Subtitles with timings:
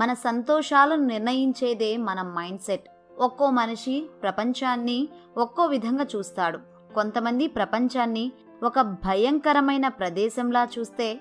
[0.00, 2.88] మన సంతోషాలను నిర్ణయించేదే మన mind set.
[3.18, 6.58] ఒక్కో మనిషి ప్రపంచాన్ని ఒక్కో విధంగా చూస్తాడు.
[6.94, 8.32] కొంతమంది ప్రపంచాన్ని
[8.62, 11.20] ఒక భయంకరమైన ప్రదేశంలా చూస్తే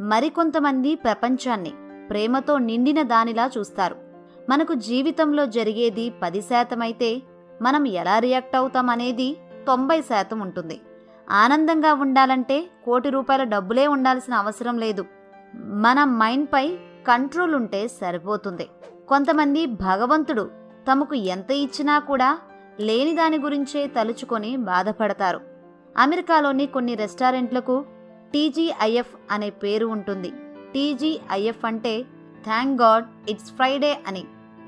[0.00, 1.70] మరికొంతమంది ప్రపంచాన్ని
[2.10, 3.96] ప్రేమతో నిండిన దానిలా చూస్తారు.
[4.50, 7.22] మనకు జీవితంలో జరిగేది పది శాతం అయితే
[7.62, 10.80] మనం ఎలా రియాక్ట్ అవుతాం అనేది తొంభై శాతం ఉంటుంది.
[11.30, 15.04] ఆనందంగా ఉండాలంటే కోటి రూపాయల డబ్బులే ఉండాల్సిన అవసరం లేదు.
[15.54, 18.66] మన మైండ్పై కంట్రోల్ ఉంటే సరిపోతుంది.
[19.08, 20.44] కొంతమంది భగవంతుడు
[20.88, 22.30] తమకు ఎంత ఇచ్చినా కూడా
[22.80, 25.40] లేని దాని గురించే తలుచుకొని బాధపడతారు.
[25.98, 27.76] అమెరికాలోని కొన్ని రెస్టారెంట్లకు
[28.32, 30.30] టీజీఐఎఫ్ అనే పేరు ఉంటుంది.
[30.74, 31.94] టీజీఐఎఫ్ అంటే
[32.44, 34.24] థ్యాంక్ గాడ్ ఇట్స్ ఫ్రైడే అని.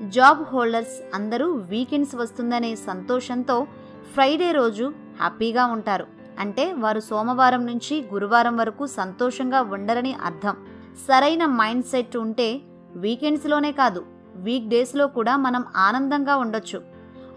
[0.09, 3.57] జాబ్ హోల్డర్స్ అందరూ వీకెండ్స్ వస్తుందనే సంతోషంతో
[4.13, 4.85] ఫ్రైడే రోజు
[5.19, 6.05] హ్యాపీగా ఉంటారు.
[6.39, 10.55] అంటే వారు సోమవారం నుంచి గురువారం వరకు సంతోషంగా ఉండరని అర్థం.
[11.07, 12.59] సరైన మైండ్ సెట్ ఉంటే
[12.95, 16.81] వీకెండ్స్లోనే కాదు వీక్ డేస్లో కూడా మనం ఆనందంగా ఉండొచ్చు.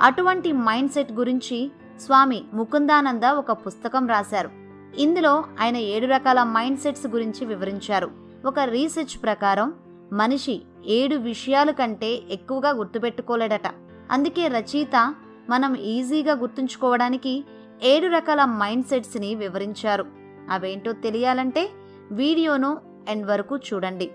[0.00, 4.50] అటువంటి మైండ్ సెట్ గురించి స్వామి ముకుందానంద ఒక పుస్తకం రాశారు.
[4.98, 8.10] ఇందులో ఆయన ఏడు రకాల మైండ్ సెట్స్ గురించి వివరించారు.
[8.46, 9.72] ఒక రీసెర్చ్ ప్రకారం
[10.12, 13.66] మనిషి ఏడు విషయాల కంటే ఎక్కువగా గుర్తుపెట్టుకోలేడట.
[14.10, 15.14] అందుకే రచయిత
[15.50, 17.44] మనం ఈజీగా గుర్తుంచుకోవడానికి
[17.84, 20.06] ఏడు రకాల మైండ్ సెట్స్ని వివరించారు.
[20.50, 21.70] అవేంటో తెలియాలంటే
[22.10, 24.10] వీడియోను ఎండ్ వరకు చూడండి.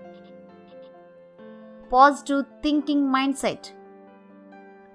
[1.92, 3.68] Positive thinking mindset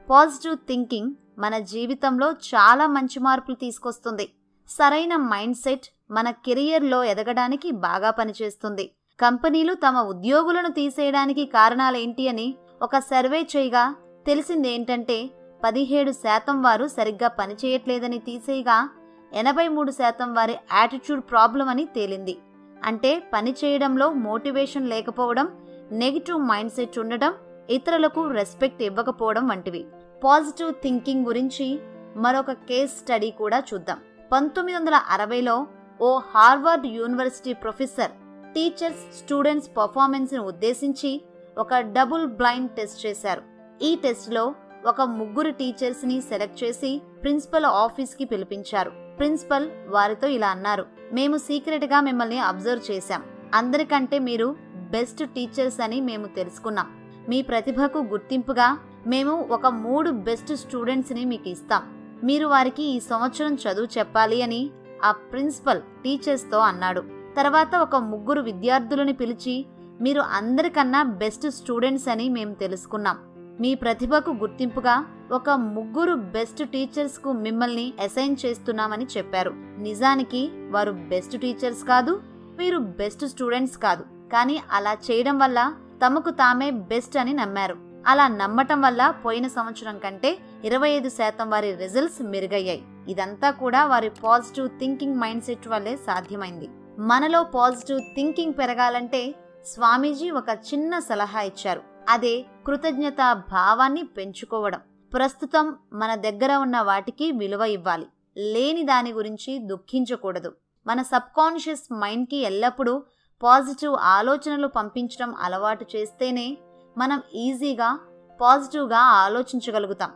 [0.10, 4.30] positive thinking మన జీవితంలో చాలా మంచి మార్పులు తీసుకొస్తుంది.
[4.70, 8.92] సరైన మైండ్ సెట్ మన కెరియర్లో ఎదగడానికి బాగా పనిచేస్తుంది.
[9.20, 13.96] కంపెనీలు తమ ఉద్యోగులను తీసేయడానికి కారణాలేంటి అని ఒక సర్వే చేయగా
[14.28, 15.30] తెలిసిందేంటంటే
[15.64, 18.90] పదిహేడు శాతం వారు సరిగ్గా పనిచేయట్లేదని తీసేయగా
[19.34, 22.38] ఎనభై మూడు శాతం వారి యాటిట్యూడ్ ప్రాబ్లం అని తేలింది.
[22.84, 25.48] అంటే పని చేయడంలో మోటివేషన్ లేకపోవడం
[25.92, 27.34] నెగిటివ్ మైండ్ సెట్ ఉండడం
[27.70, 29.86] ఇతరులకు రెస్పెక్ట్ ఇవ్వకపోవడం వంటివి.
[30.24, 31.80] పాజిటివ్ థింకింగ్ గురించి
[32.18, 33.98] మరొక కేస్ స్టడీ కూడా చూద్దాం.
[34.32, 35.68] పంతొమ్మిది వందల అరవైలో
[36.02, 38.12] ఓ Harvard university professor
[38.56, 41.22] teachers students పర్ఫార్మెన్స్ని ఉద్దేశించి
[41.58, 43.42] ఒక డబుల్ బ్లైండ్ టెస్ట్ చేశారు.
[43.82, 44.56] ఈ టెస్ట్లో
[44.88, 49.05] ఒక ముగ్గురు టీచర్స్ని సెలెక్ట్ చేసి ప్రిన్సిపల్ ఆఫీస్కి పిలిపించారు.
[49.18, 50.86] ప్రిన్సిపల్ వారితో ఇలా అన్నారు.
[51.14, 53.24] మేము సీక్రెట్గా మిమ్మల్ని అబ్జర్వ్ చేశాం.
[53.54, 56.88] అందరికంటే మీరు బెస్ట్ టీచర్స్ అని మేము తెలుసుకున్నాం.
[57.30, 58.78] మీ ప్రతిభకు గుర్తింపుగా
[59.08, 61.84] మేము ఒక మూడు బెస్ట్ స్టూడెంట్స్ని మీకు ఇస్తాం.
[62.24, 64.70] మీరు వారికి ఈ సంవత్సరం చదువు చెప్పాలి అని
[65.04, 67.04] ఆ ప్రిన్సిపల్ టీచర్స్తో అన్నాడు.
[67.38, 69.66] తర్వాత ఒక ముగ్గురు విద్యార్థులని పిలిచి
[70.02, 73.18] మీరు అందరికన్నా బెస్ట్ స్టూడెంట్స్ అని మేము తెలుసుకున్నాం.
[73.60, 79.52] మీ ప్రతిభకు గుర్తింపుగా ఒక ముగ్గురు బెస్ట్ టీచర్స్కు మిమ్మల్ని అసైన్ చేస్తున్నామని చెప్పారు.
[79.78, 82.22] నిజానికి వారు బెస్ట్ టీచర్స్ కాదు
[82.58, 84.04] మీరు బెస్ట్ స్టూడెంట్స్ కాదు.
[84.34, 85.74] కానీ అలా చేయడం వల్ల
[86.06, 87.76] తమకు తామే బెస్ట్ అని నమ్మారు.
[88.08, 92.84] అలా నమ్మటం వల్ల పోయిన సంవత్సరం కంటే ఇరవై ఐదు శాతం వారి రిజల్ట్స్ మెరుగయ్యాయి.
[93.10, 96.70] ఇదంతా కూడా వారి పాజిటివ్ థింకింగ్ మైండ్ సెట్ వల్లే సాధ్యమైంది.
[97.00, 99.36] మనలో పాజిటివ్ థింకింగ్ పెరగాలంటే
[99.66, 101.95] స్వామీజీ ఒక చిన్న సలహా ఇచ్చారు.
[102.10, 104.80] అదే కృతజ్ఞత భావాన్ని పెంచుకోవడం.
[105.14, 108.08] ప్రస్తుతం మన దగ్గర ఉన్న వాటికి విలువ ఇవ్వాలి.
[108.38, 110.54] లేని దాని గురించి దుఃఖించకూడదు.
[110.88, 113.04] మన సబ్కాన్షియస్ మైండ్కి ఎల్లప్పుడూ
[113.44, 116.58] పాజిటివ్ ఆలోచనలు పంపించడం అలవాటు చేస్తేనే
[116.98, 118.00] మనం ఈజీగా
[118.42, 120.12] పాజిటివ్గా ఆలోచించగలుగుతాం.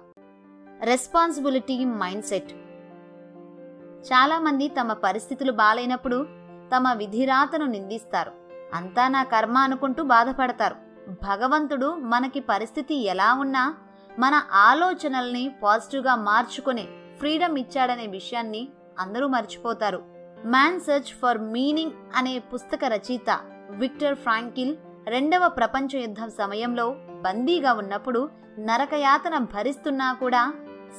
[0.82, 2.52] Responsibility mind set.
[4.14, 6.28] చాలామంది తమ పరిస్థితులు బాలైనప్పుడు
[6.76, 8.32] తమ విధిరాతను నిందిస్తారు.
[8.74, 10.89] అంతా నా కర్మ అనుకుంటూ బాధపడతారు.
[11.24, 13.76] భగవంతుడు మనకి పరిస్థితి ఎలా ఉన్నా
[14.20, 16.86] మన ఆలోచనల్ని పాజిటివ్గా మార్చుకునే
[17.18, 18.70] ఫ్రీడమ్ ఇచ్చాడనే విషయాన్ని
[19.00, 20.04] అందరూ మర్చిపోతారు.
[20.46, 24.76] మ్యాన్ సెర్చ్ ఫర్ మీనింగ్ అనే పుస్తక రచయిత విక్టర్ ఫ్రాంకిల్
[25.08, 28.30] రెండవ ప్రపంచ యుద్ధం సమయంలో బందీగా ఉన్నప్పుడు
[28.60, 30.54] నరకయాతన భరిస్తున్నా కూడా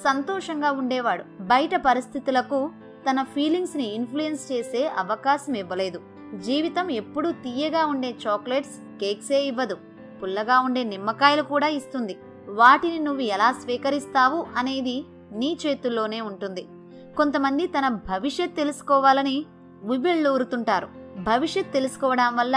[0.05, 1.25] సంతోషంగా ఉండేవాడు.
[1.41, 2.71] బయట పరిస్థితులకు
[3.11, 6.01] తన ఫీలింగ్స్ని ఇన్ఫ్లుయెన్స్ చేసే అవకాశం ఇవ్వలేదు.
[6.37, 9.77] జీవితం ఎప్పుడూ తీయగా ఉండే చాక్లెట్స్ కేక్సే ఇవ్వదు.
[10.23, 12.15] పుల్లగా ఉండే నిమ్మకాయలు కూడా ఇస్తుంది.
[12.61, 14.97] వాటిని నువ్వు ఎలా స్వీకరిస్తావు అనేది
[15.33, 16.65] నీ చేతుల్లోనే ఉంటుంది.
[17.17, 19.37] కొంతమంది తన భవిష్యత్ తెలుసుకోవాలని
[19.91, 20.89] విబిళ్ళూరుతుంటారు
[21.29, 22.57] భవిష్యత్ తెలుసుకోవడం వల్ల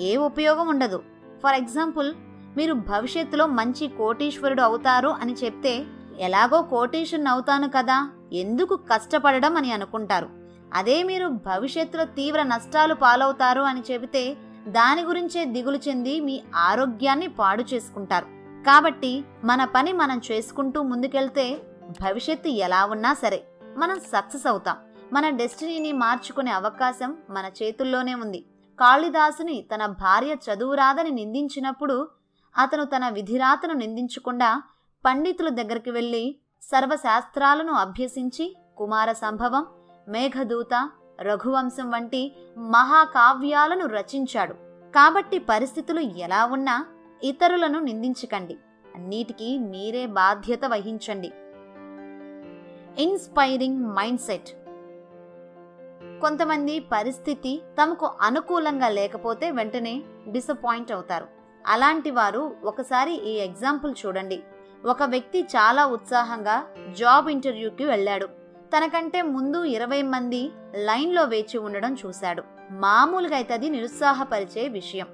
[0.00, 0.98] ఏ ఉపయోగం ఉండదు.
[1.42, 2.10] ఫర్ ఎగ్జాంపుల్
[2.56, 5.74] మీరు భవిష్యత్తులో మంచి కోటీశ్వరుడు అవుతారు అని చెప్తే
[6.18, 7.98] ఎలాగో కోటీశ్వరుని అవుతాను కదా
[8.32, 10.28] ఎందుకు కష్టపడడం అని అనుకుంటారు.
[10.74, 14.22] అదే మీరు భవిష్యత్తులో తీవ్ర నష్టాలు పాలవుతారు అని చెబితే
[14.68, 18.24] దాని గురించే దిగులు చెంది మీ ఆరోగ్యాన్ని పాడు చేసుకుంటారు.
[18.66, 21.62] కాబట్టి మన పని మనం చేసుకుంటూ ముందుకెళ్తే
[22.02, 23.44] భవిష్యత్తు ఎలా ఉన్నా సరే
[23.76, 24.76] మనం సక్సెస్ అవుతాం.
[25.12, 28.44] మన డెస్టినీని మార్చుకునే అవకాశం మన చేతుల్లోనే ఉంది.
[28.80, 32.08] కాళిదాసుని తన భార్య చదువు రాదని నిందించినప్పుడు
[32.58, 34.62] అతను తన విధిరాతను నిందించకుండా
[35.06, 39.66] పండితుల దగ్గరికి వెళ్ళి సర్వశాస్త్రాలను అభ్యసించి కుమార సంభవం
[40.08, 40.90] మేఘదూత
[41.22, 44.52] రఘువంశం వంటి మహాకావ్యాలను రచించాడు.
[44.94, 46.86] కాబట్టి పరిస్థితులు ఎలా ఉన్నా
[47.22, 48.56] ఇతరులను నిందించకండి.
[48.94, 51.32] అన్నిటికీ మీరే బాధ్యత వహించండి.
[53.02, 54.48] ఇన్స్పైరింగ్ మైండ్ సెట్
[56.20, 61.26] కొంతమంది పరిస్థితి తమకు అనుకూలంగా లేకపోతే వెంటనే డిసప్పాయింట్ అవుతారు.
[61.66, 64.42] అలాంటి వారు ఒకసారి ఈ ఎగ్జాంపుల్ చూడండి.
[64.84, 68.28] ఒక వ్యక్తి చాలా ఉత్సాహంగా జాబ్ ఇంటర్వ్యూకి వెళ్ళాడు.
[68.76, 72.42] తనకంటే ముందు ఇరవై మంది లైన్లో వేచి ఉండడం చూశాడు.
[72.70, 75.06] మామూలుగా అయితే అది నిరుత్సాహపరిచే విషయం.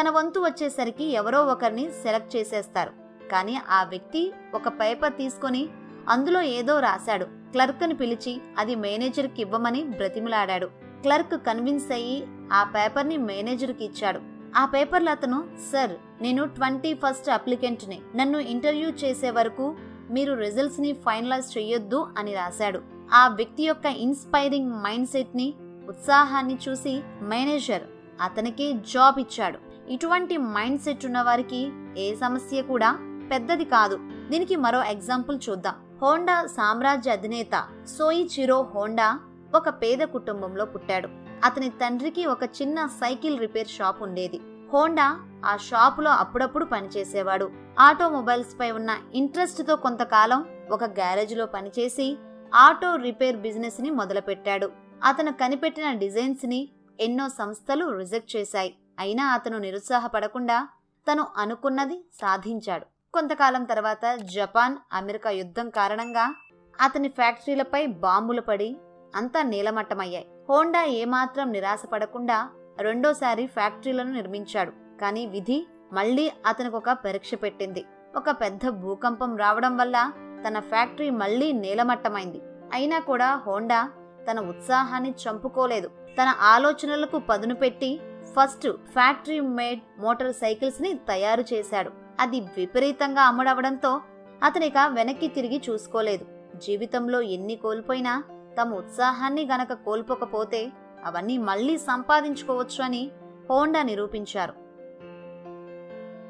[0.00, 2.90] తన వంతు వచ్చేసరికి ఎవరో ఒకరిని సెలెక్ట్ చేసేస్తారు.
[3.28, 5.68] కానీ ఆ వ్యక్తి ఒక పేపర్ తీసుకొని
[6.08, 7.24] అందులో ఏదో రాశాడు.
[7.24, 10.66] క్లర్క్ని పిలిచి అది మేనేజర్కి ఇవ్వమని బ్రతిమిలాడాడు.
[11.02, 14.20] క్లర్క్ కన్విన్స్ అయ్యి ఆ పేపర్ని మేనేజర్కి ఇచ్చాడు.
[14.56, 18.00] ఆ పేపర్లో అతను సార్ నేను ట్వంటీ ఫస్ట్ అప్లికెంట్ని.
[18.16, 19.76] నన్ను ఇంటర్వ్యూ చేసే వరకు
[20.10, 22.97] మీరు రిజల్ట్స్ని ఫైనలైజ్ చేయొద్దు అని రాశాడు.
[23.12, 25.54] ఆ వ్యక్తి యొక్క ఇన్స్పైరింగ్ మైండ్ సెట్ని
[25.88, 27.82] ఉత్సాహాన్ని చూసి మేనేజర్
[28.20, 29.90] అతనికి జాబ్ ఇచ్చాడు.
[29.90, 32.98] ఇటువంటి మైండ్ సెట్ ఉన్న వారికి ఏ సమస్య కూడా
[33.30, 33.98] పెద్దది కాదు.
[34.28, 35.74] దీనికి మరో ఎగ్జాంపుల్ చూద్దాం.
[36.02, 37.64] హోండా సామ్రాజ్య అధినేత
[37.98, 39.20] సోయి చిరో హోండా
[39.54, 41.08] ఒక పేద కుటుంబంలో పుట్టాడు.
[41.44, 44.40] అతని తండ్రికి ఒక చిన్న సైకిల్ రిపేర్ షాప్ ఉండేది.
[44.72, 47.50] హోండా ఆ షాపులో అప్పుడప్పుడు పనిచేసేవాడు.
[47.78, 52.16] ఆటోమొబైల్స్ పై ఉన్న ఇంట్రెస్ట్తో కొంతకాలం ఒక గ్యారేజ్లో పనిచేసి
[52.54, 54.72] ఆటో రిపేర్ బిజినెస్ని మొదలుపెట్టాడు.
[55.04, 56.68] అతను కనిపెట్టిన డిజైన్స్ని
[57.00, 58.74] ఎన్నో సంస్థలు రిజెక్ట్ చేశాయి.
[58.98, 60.68] అయినా అతను నిరుత్సాహపడకుండా
[61.12, 62.86] తను అనుకున్నది సాధించాడు.
[63.14, 66.34] కొంతకాలం తర్వాత జపాన్ అమెరికా యుద్ధం కారణంగా
[66.80, 68.76] అతని ఫ్యాక్టరీలపై బాంబులు పడి
[69.14, 70.26] అంతా నీలమట్టమయ్యాయి.
[70.48, 72.48] హోండా ఏమాత్రం నిరాశపడకుండా
[72.78, 74.72] రెండోసారి ఫ్యాక్టరీలను నిర్మించాడు.
[75.00, 77.84] కానీ విధి మళ్ళీ అతనికి ఒక పరీక్ష పెట్టింది.
[78.16, 80.12] ఒక పెద్ద భూకంపం రావడం వల్ల
[80.46, 82.40] తన ఫ్యాక్టరీ మళ్ళీ నేలమట్టమైంది.
[82.72, 83.90] అయినా కూడా హోండా
[84.30, 85.88] తన ఉత్సాహాన్ని చంపుకోలేదు.
[85.88, 91.90] తన ఆలోచనలకు పదును పెట్టి ఫస్ట్ ఫ్యాక్టరీ మేడ్ మోటార్ సైకిల్స్ని తయారు చేశాడు.
[92.20, 94.00] అది విపరీతంగా అమ్ముడవడంతో
[94.42, 96.26] అతనిక వెనక్కి తిరిగి చూసుకోలేదు.
[96.56, 98.24] జీవితంలో ఎన్ని కోల్పోయినా
[98.60, 100.72] తమ ఉత్సాహాన్ని గనక కోల్పోకపోతే
[101.04, 103.10] అవన్నీ మళ్ళీ సంపాదించుకోవచ్చు అని
[103.50, 104.52] హోండా నిరూపించారు.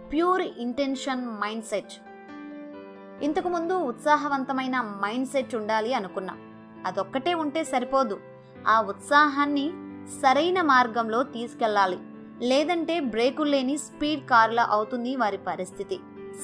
[0.08, 1.93] ప్యూర్ ఇంటెన్షన్ మైండ్ సెట్
[3.23, 6.38] ఇంతకుముందు ఉత్సాహవంతమైన మైండ్ సెట్ ఉండాలి అనుకున్నాం.
[6.87, 8.20] అదొక్కటే ఉంటే సరిపోదు.
[8.69, 9.73] ఆ ఉత్సాహాన్ని
[10.09, 11.99] సరైన మార్గంలో తీసుకెళ్ళాలి.
[12.41, 16.00] లేదంటే బ్రేకులు లేని స్పీడ్ కార్లా అవుతుంది వారి పరిస్థితి.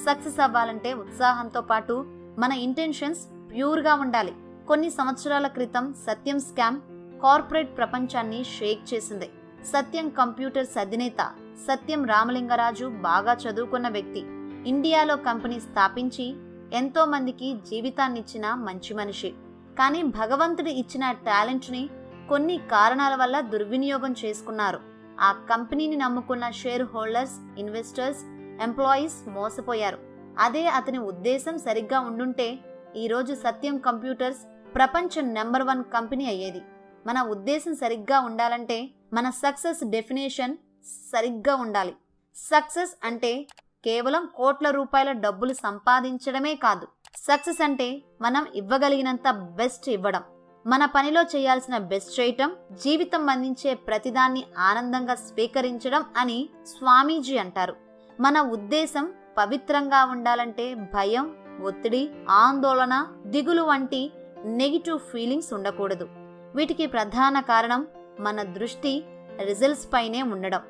[0.07, 2.05] సక్సెస్ అవ్వాలంటే ఉత్సాహంతో పాటు
[2.39, 4.35] మన ఇంటెన్షన్స్ ప్యూర్గా ఉండాలి.
[4.69, 6.81] కొన్ని సంవత్సరాల క్రితం సత్యం స్కామ్
[7.23, 9.31] కార్పొరేట్ ప్రపంచాన్ని షేక్ చేసింది.
[9.65, 14.21] సత్యం కంప్యూటర్స్ అధినేత సత్యం రామలింగరాజు బాగా చదువుకున్న వ్యక్తి.
[14.69, 16.37] ఇండియాలో కంపెనీ స్థాపించి
[16.73, 19.35] ఎంతో మందికి జీవితాన్నిచ్చిన మంచి మనిషి.
[19.79, 21.89] కానీ భగవంతుడు ఇచ్చిన టాలెంట్ని
[22.29, 24.81] కొన్ని కారణాల వల్ల దుర్వినియోగం చేసుకున్నారు.
[25.21, 28.19] ఆ కంపెనీని నమ్ముకున్న షేర్ హోల్డర్స్ ఇన్వెస్టర్స్
[28.63, 29.99] ఎంప్లాయీస్ మోసపోయారు.
[30.39, 32.59] అదే అతని ఉద్దేశం సరిగ్గా ఉండుంటే
[32.97, 34.39] ఈరోజు సత్యం కంప్యూటర్స్
[34.75, 36.63] ప్రపంచం నెంబర్ వన్ కంపెనీ అయ్యేది.
[37.07, 41.95] మన ఉద్దేశం సరిగ్గా ఉండాలంటే మన సక్సెస్ డెఫినేషన్ సరిగ్గా ఉండాలి.
[42.37, 43.47] సక్సెస్ అంటే
[43.85, 46.87] కేవలం కోట్ల రూపాయల డబ్బులు సంపాదించడమే కాదు
[47.17, 50.23] సక్సెస్ అంటే మనం ఇవ్వగలిగినంత బెస్ట్ ఇవ్వడం.
[50.67, 57.77] మన పనిలో చేయాల్సిన బెస్ట్ చేయటం జీవితం అందించే ప్రతిదాన్ని ఆనందంగా స్వీకరించడం అని స్వామీజీ అంటారు.
[58.21, 64.13] మన ఉద్దేశం పవిత్రంగా ఉండాలంటే భయం ఒత్తిడి ఆందోళన దిగులు వంటి
[64.45, 66.09] నెగిటివ్ ఫీలింగ్స్ ఉండకూడదు.
[66.55, 67.87] వీటికి ప్రధాన కారణం
[68.21, 69.05] మన దృష్టి
[69.43, 70.61] రిజల్ట్స్ పైనే ఉండడం.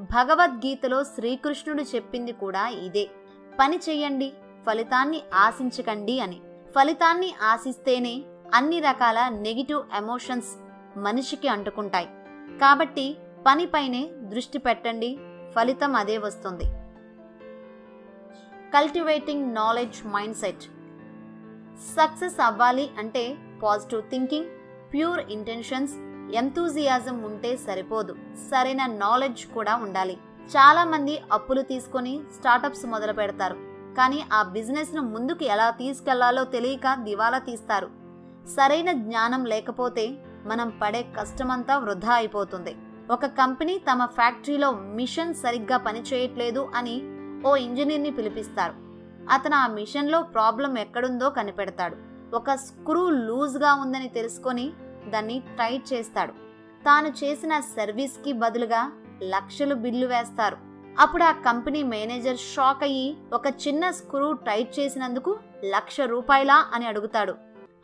[0.00, 3.10] భగవద్గీతలో శ్రీకృష్ణుడు చెప్పింది కూడా ఇదే.
[3.60, 4.32] పని చెయ్యండి
[4.66, 6.40] ఫలితాన్ని ఆశించకండి అని.
[6.76, 8.22] ఫలితాన్ని ఆశిస్తేనే
[8.54, 10.46] అన్ని రకాల నెగిటివ్ ఎమోషన్స్
[10.98, 12.06] మనిషికి అంటుకుంటాయి.
[12.60, 13.16] కాబట్టి
[13.46, 15.18] పనిపైనే దృష్టి పెట్టండి
[15.56, 16.64] ఫలితం అదే వస్తుంది.
[18.74, 20.62] Cultivating knowledge mindset
[21.96, 24.50] success అవ్వాలి అంటే positive thinking
[24.92, 25.92] pure intentions
[26.34, 28.12] enthusiasm ఉంటే సరిపోదు.
[28.50, 30.18] సరైన నాలెడ్జ్ కూడా ఉండాలి.
[30.56, 33.54] చాలా మంది అప్పులు తీసుకొని స్టార్టప్స్ మొదలు పెడతారు.
[33.96, 37.88] కానీ ఆ బిజినెస్ను ముందుకు ఎలా తీసుకెళ్ళాలో తెలియక దివాలా తీస్తారు.
[38.56, 42.76] సరైన జ్ఞానం లేకపోతే మనం పడే కష్టమంతా వృధా అయిపోతుంది.
[43.10, 47.02] ఒక కంపెనీ తమ ఫ్యాక్టరీలో మిషన్ సరిగ్గా పనిచేయట్లేదు అని
[47.48, 48.74] ఓ ఇంజనీర్ని పిలిపిస్తారు.
[49.32, 51.96] అతను ఆ మిషన్లో ప్రాబ్లం ఎక్కడుందో కనిపెడతాడు.
[52.36, 54.72] ఒక స్క్రూ లూజ్గా ఉందని తెలుసుకొని
[55.08, 56.32] దాన్ని టైట్ చేస్తాడు.
[56.84, 58.92] తాను చేసిన సర్వీస్కి బదులుగా
[59.22, 60.56] లక్షలు బిల్లు వేస్తారు.
[60.98, 67.34] అప్పుడు ఆ కంపెనీ మేనేజర్ షాక్ అయ్యి ఒక చిన్న స్క్రూ టైట్ చేసినందుకు లక్ష రూపాయలా అని అడుగుతాడు.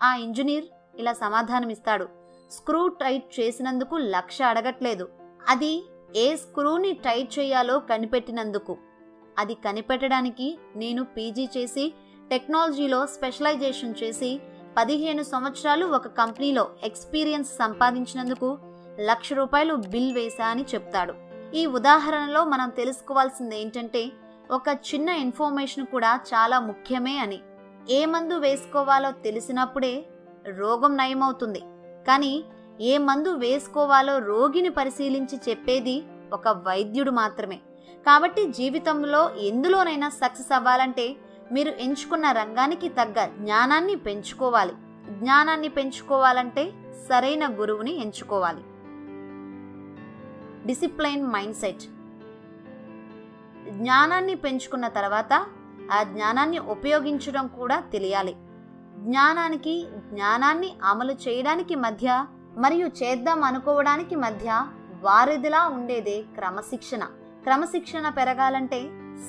[0.02, 0.64] ఆ ఇంజనీర్
[0.98, 2.08] ఇలా సమాధానమిస్తాడు.
[2.50, 5.08] స్క్రూ టైట్ చేసినందుకు లక్ష అడగట్లేదు.
[5.48, 8.76] అది ఏ స్క్రూని టైట్ చేయాలో కనిపెట్టినందుకు.
[9.38, 11.94] అది కనిపెట్టడానికి నేను పీజీ చేసి
[12.30, 14.40] టెక్నాలజీలో స్పెషలైజేషన్ చేసి
[14.76, 18.58] పదిహేను సంవత్సరాలు ఒక కంపెనీలో ఎక్స్పీరియన్స్ సంపాదించినందుకు
[19.00, 21.14] లక్ష రూపాయలు బిల్ వేశా అని చెప్తాడు.
[21.54, 24.12] ఈ ఉదాహరణలో మనం తెలుసుకోవాల్సింది ఏంటంటే
[24.50, 27.38] ఒక చిన్న ఇన్ఫర్మేషన్ కూడా చాలా ముఖ్యమే అని.
[27.90, 30.06] ఏ మందు వేసుకోవాలో తెలిసినప్పుడే
[30.46, 31.62] రోగం నయమవుతుంది.
[32.08, 32.44] కానీ
[32.80, 36.02] ఏ మందు వేసుకోవాలో రోగిని పరిశీలించి చెప్పేది
[36.32, 37.58] ఒక వైద్యుడు మాత్రమే.
[38.06, 41.16] కాబట్టి జీవితంలో ఎందులోనైనా సక్సెస్ అవ్వాలంటే
[41.52, 44.72] మీరు ఎంచుకున్న రంగానికి తగ్గ జ్ఞానాన్ని పెంచుకోవాలి.
[45.10, 46.72] జ్ఞానాన్ని పెంచుకోవాలంటే
[47.08, 48.62] సరైన గురువుని ఎంచుకోవాలి.
[50.66, 51.82] డిసిప్లైన్ మైండ్ సెట్
[53.70, 55.46] జ్ఞానాన్ని పెంచుకున్న తర్వాత
[55.92, 58.36] ఆ జ్ఞానాన్ని ఉపయోగించడం కూడా తెలియాలి.
[58.96, 62.26] జ్ఞానానికి జ్ఞానాన్ని అమలు చేయడానికి మధ్య
[62.58, 64.66] మరియు చేద్దాం అనుకోవడానికి మధ్య
[65.00, 67.04] వారిదిలా ఉండేదే క్రమశిక్షణ.
[67.42, 68.80] క్రమశిక్షణ పెరగాలంటే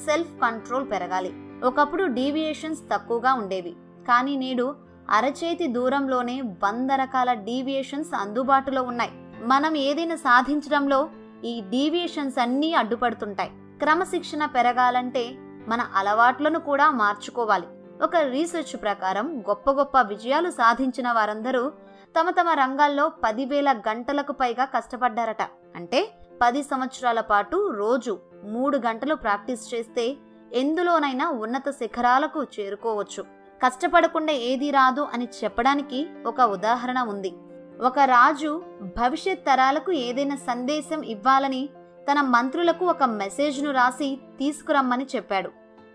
[0.06, 1.47] సెల్ఫ్ కంట్రోల్ పెరగాలి.
[1.64, 3.76] ఒకప్పుడు డీవియేషన్స్ తక్కువగా ఉండేవి.
[4.08, 4.76] కానీ నేడు
[5.10, 9.12] అరచేతి దూరంలోనే వంద రకాల డీవియేషన్స్ అందుబాటులో ఉన్నాయి.
[9.42, 11.10] మనం ఏదైనా సాధించడంలో
[11.46, 13.50] ఈ డీవియేషన్స్ అన్నీ అడ్డుపడుతుంటాయి.
[13.80, 15.36] క్రమశిక్షణ పెరగాలంటే
[15.68, 17.68] మన అలవాట్లను కూడా మార్చుకోవాలి.
[18.04, 21.72] ఒక రీసెర్చ్ ప్రకారం గొప్ప గొప్ప విజయాలు సాధించిన వారందరూ
[22.20, 25.42] తమ తమ రంగాల్లో పదివేల గంటలకు పైగా కష్టపడ్డారట.
[25.76, 26.10] అంటే
[26.42, 30.18] పది సంవత్సరాల పాటు రోజు మూడు గంటలు ప్రాక్టీస్ చేస్తే
[30.54, 33.24] ఎందులోనైనా ఉన్నత శిఖరాలకు చేరుకోవచ్చు.
[33.64, 37.34] కష్టపడకుండా ఏది రాదు అని చెప్పడానికి ఒక ఉదాహరణ ఉంది.
[37.82, 38.64] ఒక రాజు
[38.98, 41.70] భవిష్యత్ తరాలకు ఏదైనా సందేశం ఇవ్వాలని
[42.12, 45.52] తన మంత్రులకు ఒక మెసేజ్ను రాసి తీసుకురమ్మని చెప్పాడు.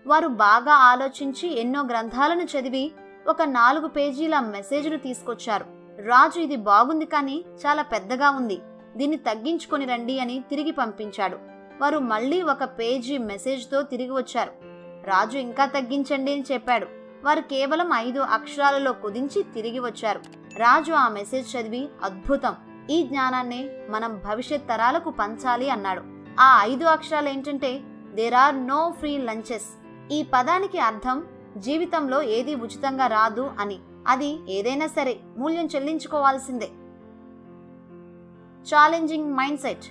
[0.07, 2.91] వారు బాగా ఆలోచించి ఎన్నో గ్రంథాలను చదివి
[3.27, 5.65] ఒక నాలుగు పేజీల మెసేజ్ను తీసుకొచ్చారు.
[6.05, 8.61] రాజు ఇది బాగుంది కానీ చాలా పెద్దగా ఉంది.
[8.97, 11.52] దీన్ని తగ్గించుకొని రండి అని తిరిగి పంపించాడు.
[11.83, 14.51] వారు మళ్ళీ ఒక పేజీ మెసేజ్తో తిరిగి వచ్చారు.
[15.05, 16.87] రాజు ఇంకా తగ్గించండి అని చెప్పాడు.
[17.25, 20.21] వారు కేవలం ఐదు అక్షరాలలో కుదించి తిరిగి వచ్చారు.
[20.57, 22.55] రాజు ఆ మెసేజ్ చదివి అద్భుతం!
[22.89, 26.03] ఈ జ్ఞానాన్ని మనం భవిష్యత్ తరాలకు పంచాలి అన్నాడు.
[26.39, 27.71] ఆ ఐదు అక్షరాలు ఏంటంటే
[28.13, 29.69] there are no free lunches
[30.11, 31.17] ఈ పదానికి అర్థం
[31.57, 33.79] జీవితంలో ఏది ఉచితంగా రాదు అని.
[34.07, 36.69] అది ఏదైనా సరే మూల్యం చెల్లించుకోవాల్సిందే.
[38.71, 39.85] ఛాలెంజింగ్ మైండ్ సెట్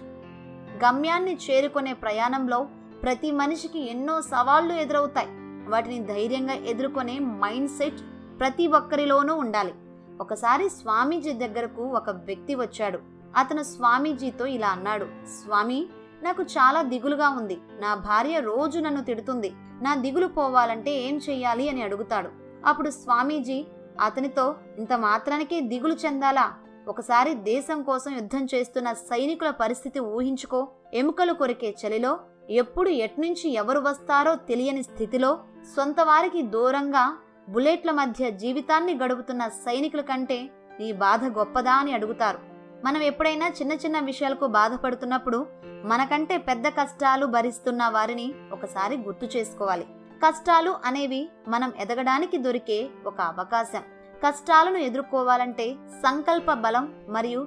[0.85, 2.67] గమ్యాన్ని చేరుకునే ప్రయాణంలో
[3.03, 5.29] ప్రతి మనిషికి ఎన్నో సవాళ్ళు ఎదురవుతాయి.
[5.71, 8.01] వాటిని ధైర్యంగా ఎదుర్కొనే మైండ్ సెట్
[8.41, 9.75] ప్రతి ఒక్కరిలోనూ ఉండాలి.
[10.21, 12.99] ఒకసారి స్వామీజీ దగ్గరకు ఒక వ్యక్తి వచ్చాడు.
[13.37, 15.87] అతను స్వామీజీతో ఇలా అన్నాడు స్వామి
[16.23, 17.59] నాకు చాలా దిగులుగా ఉంది.
[17.81, 19.53] నా భార్య రోజు నన్ను తిడుతుంది.
[19.83, 21.69] నా దిగులు పోవాలంటే ఏం చెయ్యాలి?
[21.69, 22.31] అని అడుగుతాడు.
[22.67, 23.67] అప్పుడు స్వామీజీ
[24.01, 26.53] అతనితో ఇంత మాత్రానికే దిగులు చెందాలా?
[26.89, 30.69] ఒకసారి దేశం కోసం యుద్ధం చేస్తున్న సైనికుల పరిస్థితి ఊహించుకో.
[30.95, 32.21] ఎముకలు కొరికే చలిలో
[32.51, 35.39] ఎప్పుడు ఎట్నుంచి ఎవరు వస్తారో తెలియని స్థితిలో
[35.77, 37.05] సొంత వారికి దూరంగా
[37.49, 42.39] బుల్లెట్ల మధ్య జీవితాన్ని గడుపుతున్న సైనికుల కంటే నీ బాధ గొప్పదా అని అడుగుతారు.
[42.85, 45.47] మనం ఎప్పుడైనా చిన్న చిన్న విషయాలకు బాధపడుతున్నప్పుడు
[45.85, 49.87] మనకంటే పెద్ద కష్టాలు భరిస్తున్న వారిని ఒకసారి గుర్తు చేసుకోవాలి.
[50.27, 53.83] కష్టాలు అనేవి మనం ఎదగడానికి దొరికే ఒక అవకాశం.
[54.25, 55.67] కష్టాలను ఎదుర్కోవాలంటే
[56.05, 57.41] సంకల్ప బలం మరియు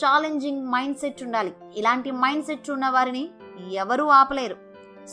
[0.00, 1.52] ఛాలెంజింగ్ మైండ్ సెట్ ఉండాలి.
[1.76, 3.24] ఇలాంటి మైండ్ సెట్ ఉన్న వారిని
[3.82, 4.56] ఎవరూ ఆపలేరు.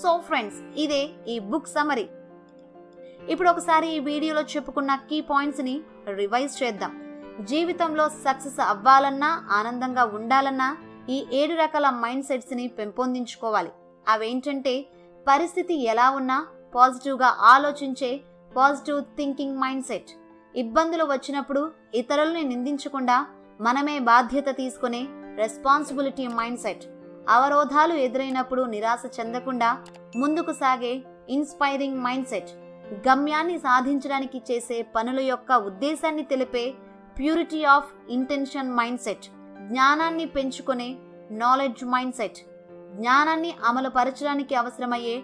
[0.01, 1.01] సో ఫ్రెండ్స్ ఇదే
[1.33, 2.05] ఈ బుక్ సమరీ
[3.33, 5.75] ఇప్పుడు ఒకసారి ఈ వీడియోలో చెప్పుకున్న కీ పాయింట్స్ని
[6.19, 6.91] రివైజ్ చేద్దాం.
[7.49, 10.69] జీవితంలో సక్సెస్ అవ్వాలన్నా ఆనందంగా ఉండాలన్నా
[11.15, 13.71] ఈ ఏడు రకాల మైండ్ సెట్స్ని పెంపొందించుకోవాలి.
[14.07, 14.73] అవేంటంటే
[15.27, 16.37] పరిస్థితి ఎలా ఉన్నా
[16.75, 18.09] పాజిటివ్గా ఆలోచించే
[18.57, 20.11] పాజిటివ్ థింకింగ్ మైండ్ సెట్
[20.55, 21.61] ఇబ్బందులు వచ్చినప్పుడు
[21.95, 23.17] ఇతరుల్ని నిందించకుండా
[23.59, 25.01] మనమే బాధ్యత తీసుకునే
[25.39, 26.85] రెస్పాన్సిబిలిటీ మైండ్ సెట్
[27.29, 29.69] అవరోధాలు ఎదురైనప్పుడు నిరాశ చెందకుండా
[30.15, 30.93] ముందుకు సాగే
[31.29, 32.51] ఇన్స్పైరింగ్ మైండ్ సెట్
[33.05, 36.65] గమ్యాన్ని సాధించడానికి చేసే పనుల యొక్క ఉద్దేశాన్ని తెలిపే
[37.17, 39.27] purity of intention mindset
[39.67, 40.89] జ్ఞానాన్ని పెంచుకునే
[41.41, 42.39] నాలెడ్జ్ మైండ్ సెట్
[42.95, 45.17] జ్ఞానాన్ని అమలుపరచడానికి అవసరమయ్యే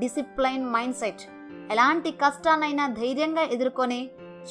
[0.00, 1.22] డిసిప్లైన్ మైండ్ సెట్
[1.70, 4.00] ఎలాంటి కష్టాన్నైనా ధైర్యంగా ఎదుర్కొనే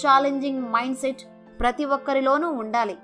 [0.02, 1.24] ఛాలెంజింగ్ మైండ్ సెట్
[1.62, 2.98] ప్రతి ఒక్కరిలోనూ ఉండాలి.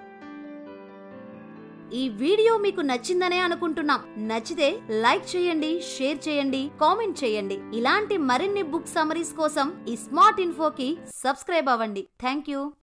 [2.00, 4.02] ఈ వీడియో మీకు నచ్చిందనే అనుకుంటున్నాం.
[4.30, 4.68] నచ్చితే
[5.04, 7.60] లైక్ చేయండి షేర్ చేయండి కామెంట్ చేయండి.
[7.74, 10.90] ఇలాంటి మరిన్ని బుక్ సమరీస్ కోసం ఈ స్మార్ట్ ఇన్ఫోకి
[11.24, 12.04] సబ్స్క్రైబ్ అవ్వండి.
[12.24, 12.72] Thank you